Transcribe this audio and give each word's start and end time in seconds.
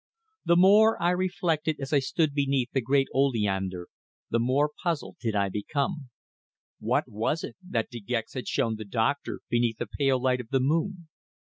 The 0.45 0.55
more 0.55 0.99
I 0.99 1.11
reflected 1.11 1.79
as 1.79 1.93
I 1.93 1.99
stood 1.99 2.33
beneath 2.33 2.71
the 2.71 2.81
great 2.81 3.07
oleander, 3.13 3.87
the 4.31 4.39
more 4.39 4.71
puzzled 4.81 5.17
did 5.21 5.35
I 5.35 5.49
become. 5.49 6.09
What 6.79 7.03
was 7.07 7.43
it 7.43 7.55
that 7.69 7.91
De 7.91 7.99
Gex 7.99 8.33
had 8.33 8.47
shown 8.47 8.77
the 8.77 8.85
doctor 8.85 9.41
beneath 9.47 9.77
the 9.77 9.85
pale 9.85 10.19
light 10.19 10.41
of 10.41 10.49
the 10.49 10.59
moon? 10.59 11.07